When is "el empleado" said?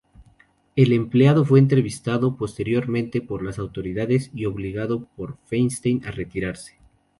0.75-1.45